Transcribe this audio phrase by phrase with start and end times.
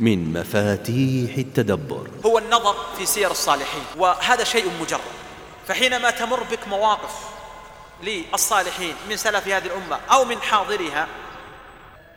[0.00, 2.10] من مفاتيح التدبر.
[2.26, 5.00] هو النظر في سير الصالحين وهذا شيء مجرد.
[5.68, 7.14] فحينما تمر بك مواقف
[8.02, 11.08] للصالحين من سلف هذه الأمة أو من حاضرها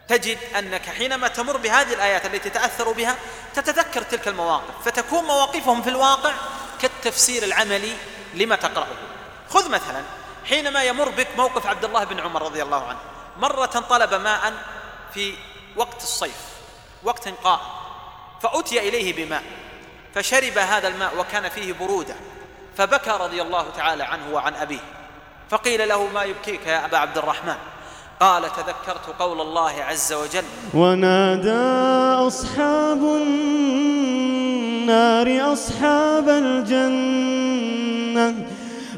[0.07, 3.15] تجد أنك حينما تمر بهذه الآيات التي تتأثر بها
[3.55, 6.33] تتذكر تلك المواقف فتكون مواقفهم في الواقع
[6.81, 7.93] كالتفسير العملي
[8.33, 8.87] لما تقرأه.
[9.49, 10.03] خذ مثلا
[10.45, 12.99] حينما يمر بك موقف عبد الله بن عمر رضي الله عنه
[13.37, 14.53] مرة طلب ماء
[15.13, 15.33] في
[15.75, 16.37] وقت الصيف
[17.03, 17.78] وقت قائم.
[18.41, 19.43] فأتي إليه بماء
[20.15, 22.15] فشرب هذا الماء وكان فيه برودة
[22.77, 24.79] فبكى رضي الله تعالى عنه وعن أبيه
[25.49, 27.55] فقيل له ما يبكيك يا أبا عبد الرحمن؟
[28.19, 31.51] قال تذكرت قول الله عز وجل ونادى
[32.27, 33.03] أصحاب
[34.89, 37.69] النار أصحاب الجنة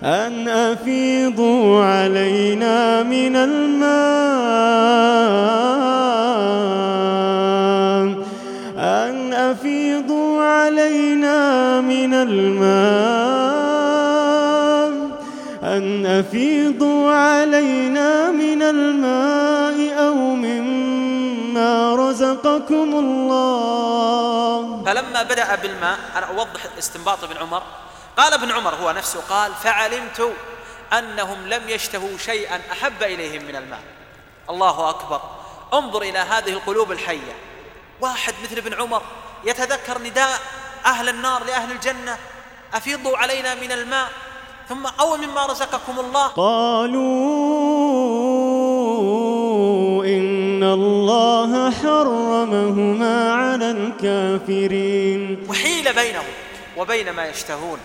[0.03, 3.91] أن أفيضوا علينا من الماء.
[10.81, 12.81] علينا من الماء
[15.63, 24.83] أن أفيضوا علينا من الماء أو مما رزقكم الله.
[24.85, 27.63] فلما بدأ بالماء أنا أوضح استنباط ابن عمر.
[28.17, 30.31] قال ابن عمر هو نفسه قال فعلمت
[30.93, 33.79] أنهم لم يشتهوا شيئا أحب إليهم من الماء.
[34.49, 35.21] الله أكبر.
[35.73, 37.35] انظر إلى هذه القلوب الحية.
[38.01, 39.01] واحد مثل ابن عمر
[39.45, 40.39] يتذكر نداء
[40.85, 42.17] أهل النار لأهل الجنة
[42.73, 44.09] أفيضوا علينا من الماء.
[44.69, 46.27] ثم أو مما رزقكم الله.
[46.27, 47.01] قالوا
[50.05, 55.45] إن الله حرمهما على الكافرين.
[55.49, 56.25] وحيل بينهم
[56.77, 57.79] وبين ما يشتهون.